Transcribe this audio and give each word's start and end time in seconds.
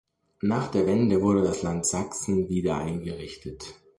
Nach 0.41 0.69
der 0.71 0.87
Wende 0.87 1.21
wurde 1.21 1.43
das 1.43 1.61
Land 1.61 1.85
Sachsen 1.85 2.49
wieder 2.49 2.77
eingerichtet. 2.77 3.75